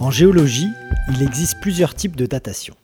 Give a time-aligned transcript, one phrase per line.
[0.00, 0.70] En géologie,
[1.08, 2.76] il existe plusieurs types de datation.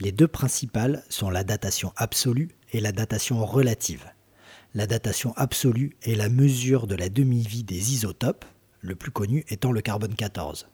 [0.00, 4.04] Les deux principales sont la datation absolue et la datation relative.
[4.74, 8.44] La datation absolue est la mesure de la demi-vie des isotopes,
[8.82, 10.68] le plus connu étant le carbone 14.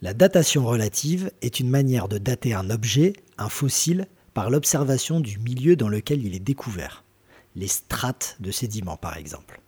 [0.00, 5.38] La datation relative est une manière de dater un objet, un fossile, par l'observation du
[5.38, 7.04] milieu dans lequel il est découvert,
[7.54, 9.60] les strates de sédiments par exemple.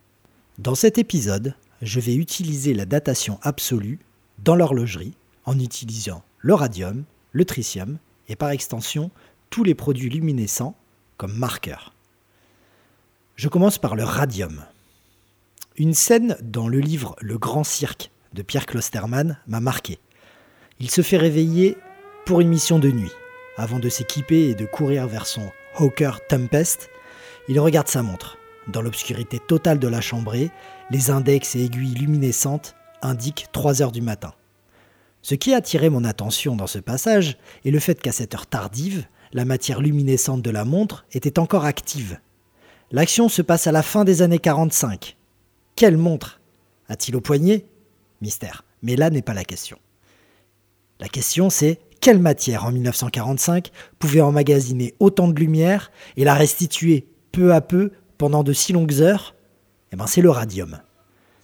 [0.57, 3.99] Dans cet épisode, je vais utiliser la datation absolue
[4.39, 5.13] dans l'horlogerie
[5.45, 9.11] en utilisant le radium, le tritium et par extension
[9.49, 10.75] tous les produits luminescents
[11.17, 11.93] comme marqueurs.
[13.35, 14.63] Je commence par le radium.
[15.77, 19.99] Une scène dans le livre Le Grand Cirque de Pierre Klosterman m'a marqué.
[20.79, 21.77] Il se fait réveiller
[22.25, 23.11] pour une mission de nuit.
[23.57, 26.89] Avant de s'équiper et de courir vers son Hawker Tempest,
[27.47, 28.37] il regarde sa montre.
[28.67, 30.49] Dans l'obscurité totale de la chambrée,
[30.89, 34.33] les index et aiguilles luminescentes indiquent 3 heures du matin.
[35.27, 38.45] Ce qui a attiré mon attention dans ce passage est le fait qu'à cette heure
[38.45, 42.19] tardive, la matière luminescente de la montre était encore active.
[42.91, 45.17] L'action se passe à la fin des années 45.
[45.75, 46.41] Quelle montre
[46.89, 47.65] A-t-il au poignet?
[48.21, 48.65] Mystère.
[48.83, 49.79] Mais là n'est pas la question.
[50.99, 57.07] La question c'est quelle matière en 1945 pouvait emmagasiner autant de lumière et la restituer
[57.31, 59.33] peu à peu pendant de si longues heures?
[59.91, 60.81] Eh bien c'est le radium.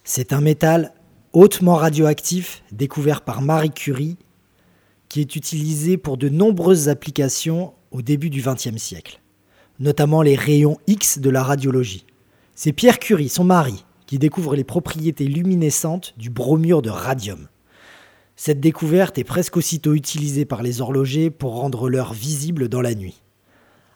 [0.03, 0.93] C'est un métal
[1.33, 4.17] hautement radioactif découvert par Marie Curie
[5.11, 9.19] qui est utilisé pour de nombreuses applications au début du XXe siècle,
[9.79, 12.05] notamment les rayons X de la radiologie.
[12.55, 17.49] C'est Pierre Curie, son mari, qui découvre les propriétés luminescentes du bromure de radium.
[18.37, 22.95] Cette découverte est presque aussitôt utilisée par les horlogers pour rendre l'heure visible dans la
[22.95, 23.21] nuit.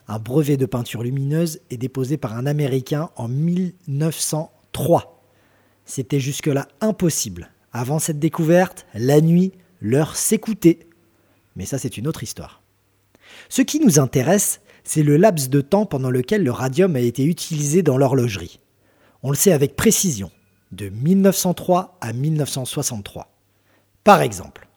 [0.08, 5.15] Un brevet de peinture lumineuse est déposé par un Américain en 1903.
[5.86, 7.50] C'était jusque-là impossible.
[7.72, 10.80] Avant cette découverte, la nuit, l'heure s'écoutait.
[11.54, 12.62] Mais ça, c'est une autre histoire.
[13.48, 17.24] Ce qui nous intéresse, c'est le laps de temps pendant lequel le radium a été
[17.24, 18.60] utilisé dans l'horlogerie.
[19.22, 20.30] On le sait avec précision,
[20.72, 23.32] de 1903 à 1963.
[24.04, 24.68] Par exemple,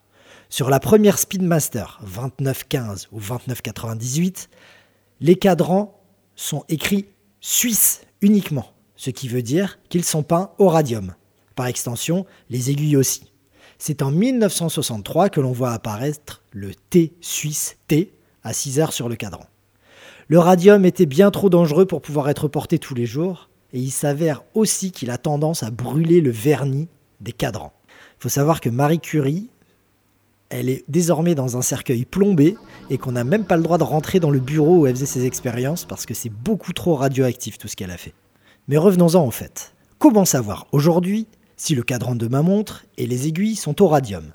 [0.48, 4.48] sur la première Speedmaster 2915 ou 2998,
[5.20, 6.00] les cadrans
[6.34, 7.06] sont écrits
[7.40, 11.14] suisse uniquement, ce qui veut dire qu'ils sont peints au radium.
[11.56, 13.32] Par extension, les aiguilles aussi.
[13.78, 18.12] C'est en 1963 que l'on voit apparaître le T suisse T
[18.44, 19.46] à 6 heures sur le cadran.
[20.28, 23.90] Le radium était bien trop dangereux pour pouvoir être porté tous les jours, et il
[23.90, 26.88] s'avère aussi qu'il a tendance à brûler le vernis
[27.22, 27.72] des cadrans.
[28.18, 29.48] Il faut savoir que Marie Curie,
[30.50, 32.54] elle est désormais dans un cercueil plombé
[32.90, 35.06] et qu'on n'a même pas le droit de rentrer dans le bureau où elle faisait
[35.06, 38.12] ses expériences parce que c'est beaucoup trop radioactif tout ce qu'elle a fait.
[38.68, 39.74] Mais revenons-en au fait.
[39.98, 41.26] Comment savoir aujourd'hui
[41.56, 44.32] si le cadran de ma montre et les aiguilles sont au radium?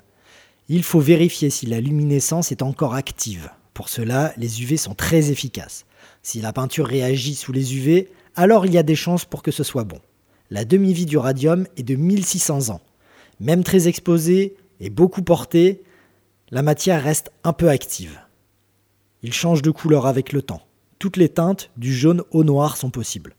[0.68, 3.50] Il faut vérifier si la luminescence est encore active.
[3.72, 5.86] Pour cela, les UV sont très efficaces.
[6.22, 9.50] Si la peinture réagit sous les UV, alors il y a des chances pour que
[9.50, 10.00] ce soit bon.
[10.50, 12.80] La demi-vie du radium est de 1600 ans.
[13.40, 15.82] Même très exposée et beaucoup portée,
[16.50, 18.20] la matière reste un peu active.
[19.22, 20.62] Il change de couleur avec le temps.
[20.98, 23.34] Toutes les teintes, du jaune au noir, sont possibles.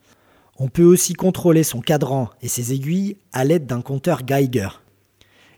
[0.59, 4.69] On peut aussi contrôler son cadran et ses aiguilles à l'aide d'un compteur Geiger.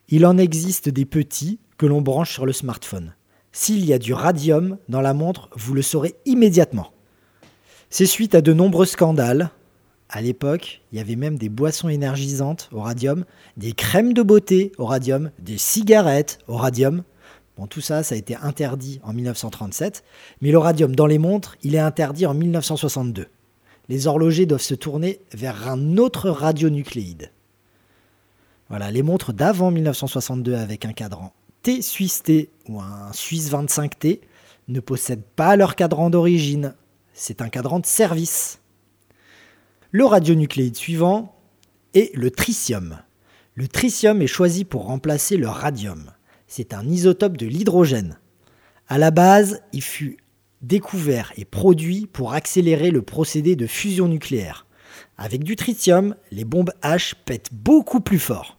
[0.10, 3.16] Il en existe des petits que l'on branche sur le smartphone.
[3.54, 6.92] S'il y a du radium dans la montre, vous le saurez immédiatement.
[7.90, 9.52] C'est suite à de nombreux scandales,
[10.10, 13.26] à l'époque, il y avait même des boissons énergisantes au radium,
[13.58, 17.04] des crèmes de beauté au radium, des cigarettes au radium.
[17.58, 20.04] Bon, tout ça, ça a été interdit en 1937,
[20.42, 23.28] mais le radium dans les montres, il est interdit en 1962.
[23.89, 27.31] Les horlogers doivent se tourner vers un autre radionucléide.
[28.69, 31.33] Voilà, les montres d'avant 1962 avec un cadran
[31.63, 34.22] T Suisse T ou un Suisse 25T
[34.67, 36.75] ne possèdent pas leur cadran d'origine.
[37.13, 38.59] C'est un cadran de service.
[39.92, 41.35] Le radionucléide suivant
[41.95, 43.00] est le tritium.
[43.56, 46.12] Le tritium est choisi pour remplacer le radium.
[46.47, 48.19] C'est un isotope de l'hydrogène.
[48.88, 50.18] À la base, il fut
[50.61, 54.65] découvert et produit pour accélérer le procédé de fusion nucléaire.
[55.17, 58.57] Avec du tritium, les bombes H pètent beaucoup plus fort.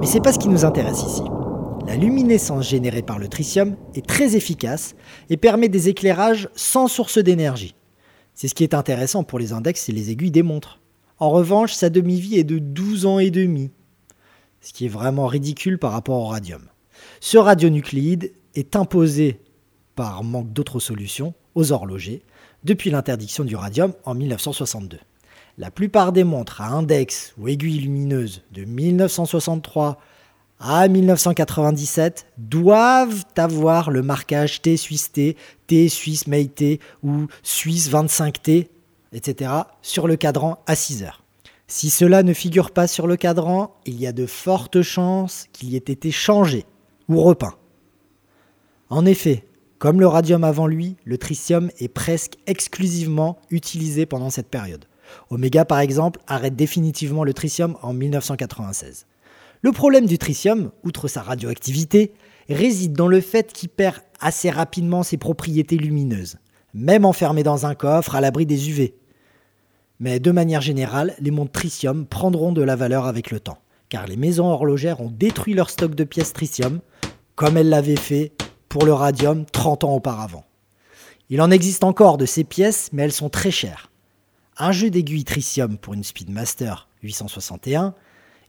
[0.00, 1.22] Mais c'est pas ce qui nous intéresse ici.
[1.86, 4.94] La luminescence générée par le tritium est très efficace
[5.30, 7.74] et permet des éclairages sans source d'énergie.
[8.34, 10.80] C'est ce qui est intéressant pour les index et les aiguilles des montres.
[11.18, 13.72] En revanche, sa demi-vie est de 12 ans et demi,
[14.60, 16.62] ce qui est vraiment ridicule par rapport au radium.
[17.20, 19.40] Ce radionucléide est imposé
[19.96, 22.22] par manque d'autres solutions aux horlogers
[22.64, 24.98] depuis l'interdiction du radium en 1962.
[25.58, 30.00] la plupart des montres à index ou aiguille lumineuse de 1963
[30.60, 35.36] à 1997 doivent avoir le marquage T Suisse T,
[35.66, 38.68] T Suisse May T ou Suisse 25T,
[39.12, 39.50] etc.
[39.82, 41.24] sur le cadran à 6 heures.
[41.66, 45.70] Si cela ne figure pas sur le cadran, il y a de fortes chances qu'il
[45.70, 46.64] y ait été changé
[47.08, 47.54] ou repeint.
[48.90, 49.44] En effet,
[49.78, 54.86] comme le radium avant lui, le tritium est presque exclusivement utilisé pendant cette période.
[55.30, 59.06] Omega, par exemple, arrête définitivement le tritium en 1996.
[59.62, 62.12] Le problème du tritium, outre sa radioactivité,
[62.48, 66.38] réside dans le fait qu'il perd assez rapidement ses propriétés lumineuses,
[66.74, 68.94] même enfermé dans un coffre à l'abri des UV.
[70.00, 73.58] Mais de manière générale, les montres tritium prendront de la valeur avec le temps,
[73.88, 76.80] car les maisons horlogères ont détruit leur stock de pièces tritium,
[77.34, 78.32] comme elles l'avaient fait
[78.68, 80.44] pour le radium 30 ans auparavant.
[81.30, 83.90] Il en existe encore de ces pièces, mais elles sont très chères.
[84.56, 87.94] Un jeu d'aiguilles tritium pour une Speedmaster 861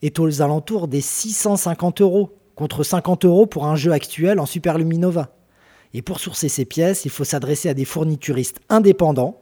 [0.02, 4.78] est aux alentours des 650 euros, contre 50 euros pour un jeu actuel en Super
[4.78, 5.36] Luminova.
[5.94, 9.42] Et pour sourcer ces pièces, il faut s'adresser à des fournituristes indépendants,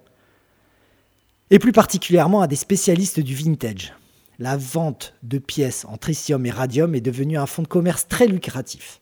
[1.50, 3.94] et plus particulièrement à des spécialistes du vintage.
[4.40, 8.28] La vente de pièces en tritium et radium est devenue un fonds de commerce très
[8.28, 9.02] lucratif.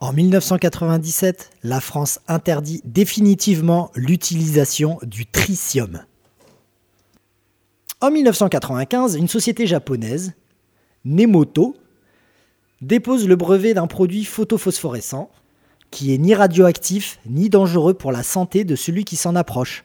[0.00, 6.02] En 1997, la France interdit définitivement l'utilisation du tritium.
[8.00, 10.32] En 1995, une société japonaise,
[11.04, 11.76] Nemoto,
[12.80, 15.30] dépose le brevet d'un produit photophosphorescent
[15.90, 19.84] qui est ni radioactif ni dangereux pour la santé de celui qui s'en approche.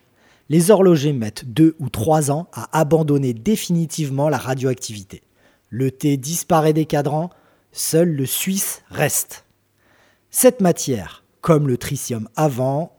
[0.49, 5.21] Les horlogers mettent deux ou trois ans à abandonner définitivement la radioactivité.
[5.69, 7.29] Le thé disparaît des cadrans,
[7.71, 9.45] seul le suisse reste.
[10.31, 12.97] Cette matière, comme le tritium avant,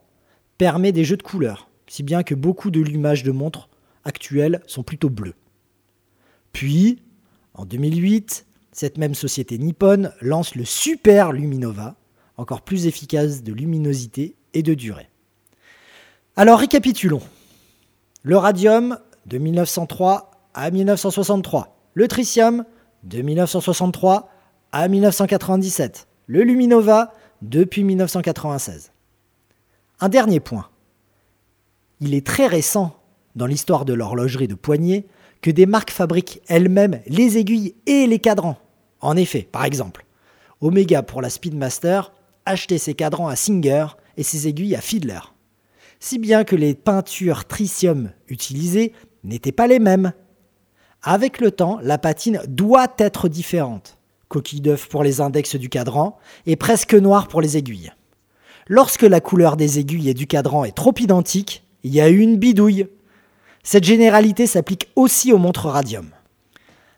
[0.59, 3.69] permet des jeux de couleurs, si bien que beaucoup de lumages de montres
[4.05, 5.35] actuelles sont plutôt bleus.
[6.53, 7.03] Puis,
[7.55, 11.97] en 2008, cette même société nippone lance le Super Luminova,
[12.37, 15.09] encore plus efficace de luminosité et de durée.
[16.37, 17.23] Alors récapitulons.
[18.23, 21.75] Le radium de 1903 à 1963.
[21.95, 22.67] Le tritium
[23.03, 24.29] de 1963
[24.73, 26.07] à 1997.
[26.27, 28.93] Le Luminova depuis 1996.
[30.01, 30.69] Un dernier point.
[32.01, 32.95] Il est très récent
[33.37, 35.07] dans l'histoire de l'horlogerie de poignée
[35.41, 38.59] que des marques fabriquent elles-mêmes les aiguilles et les cadrans.
[39.01, 40.05] En effet, par exemple,
[40.61, 42.13] Omega pour la Speedmaster
[42.45, 43.87] achetait ses cadrans à Singer
[44.19, 45.21] et ses aiguilles à Fiedler.
[46.01, 48.93] Si bien que les peintures tritium utilisées
[49.23, 50.13] n'étaient pas les mêmes.
[51.03, 54.01] Avec le temps, la patine doit être différente
[54.31, 56.17] coquille d'œuf pour les index du cadran,
[56.47, 57.93] et presque noir pour les aiguilles.
[58.69, 62.21] Lorsque la couleur des aiguilles et du cadran est trop identique, il y a eu
[62.21, 62.87] une bidouille.
[63.65, 66.09] Cette généralité s'applique aussi aux montres radium.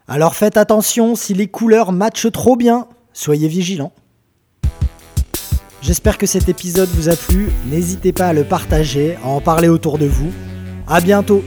[0.07, 3.93] Alors faites attention si les couleurs matchent trop bien, soyez vigilants.
[5.82, 9.67] J'espère que cet épisode vous a plu, n'hésitez pas à le partager, à en parler
[9.67, 10.31] autour de vous.
[10.87, 11.43] A bientôt